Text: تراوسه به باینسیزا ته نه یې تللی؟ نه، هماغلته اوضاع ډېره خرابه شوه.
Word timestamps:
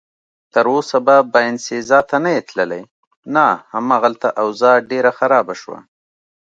تراوسه 0.53 0.97
به 1.05 1.15
باینسیزا 1.33 1.99
ته 2.09 2.17
نه 2.23 2.29
یې 2.35 2.41
تللی؟ 2.49 2.81
نه، 3.35 3.47
هماغلته 3.73 4.27
اوضاع 4.43 4.77
ډېره 4.89 5.11
خرابه 5.17 5.53
شوه. 5.61 5.79